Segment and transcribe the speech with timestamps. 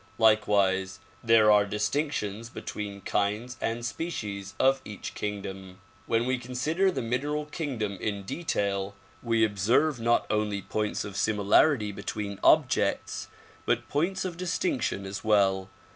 [0.17, 5.79] Likewise there are distinctions between kinds and species of each kingdom.
[6.07, 11.91] When we consider the mineral kingdom in detail, we observe not only points of similarity
[11.91, 13.27] between objects
[13.63, 15.69] but points of distinction as well.